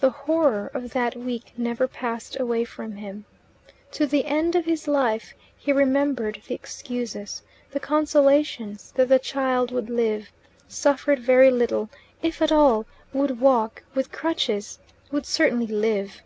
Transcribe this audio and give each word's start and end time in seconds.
The 0.00 0.10
horror 0.10 0.72
of 0.74 0.90
that 0.92 1.14
week 1.14 1.52
never 1.56 1.86
passed 1.86 2.36
away 2.40 2.64
from 2.64 2.96
him. 2.96 3.26
To 3.92 4.04
the 4.04 4.24
end 4.24 4.56
of 4.56 4.64
his 4.64 4.88
life 4.88 5.34
he 5.56 5.70
remembered 5.72 6.42
the 6.48 6.54
excuses 6.56 7.42
the 7.70 7.78
consolations 7.78 8.90
that 8.96 9.08
the 9.08 9.20
child 9.20 9.70
would 9.70 9.88
live; 9.88 10.32
suffered 10.66 11.20
very 11.20 11.52
little, 11.52 11.88
if 12.22 12.42
at 12.42 12.50
all; 12.50 12.86
would 13.12 13.38
walk 13.40 13.84
with 13.94 14.10
crutches; 14.10 14.80
would 15.12 15.26
certainly 15.26 15.68
live. 15.68 16.22